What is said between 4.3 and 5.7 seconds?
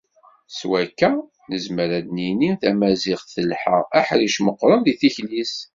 meqqren deg tikli-s.